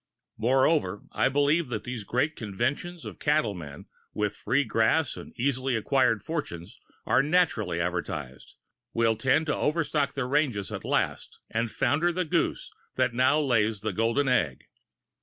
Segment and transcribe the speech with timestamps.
[0.39, 6.23] Moreover, I believe that these great conventions of cattlemen, where free grass and easily acquired
[6.23, 8.55] fortunes are naturally advertised,
[8.95, 13.81] will tend to overstock the ranges at last and founder the goose that now lays
[13.81, 14.63] the golden egg.